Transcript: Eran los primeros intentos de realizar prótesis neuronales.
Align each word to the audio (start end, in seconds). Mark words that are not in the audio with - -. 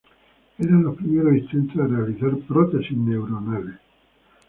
Eran 0.57 0.81
los 0.81 0.97
primeros 0.97 1.35
intentos 1.35 1.75
de 1.77 1.95
realizar 1.95 2.35
prótesis 2.47 2.97
neuronales. 2.97 3.75